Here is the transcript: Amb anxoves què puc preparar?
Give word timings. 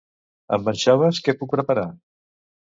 Amb 0.57 0.71
anxoves 0.73 1.21
què 1.27 1.37
puc 1.43 1.53
preparar? 1.55 1.87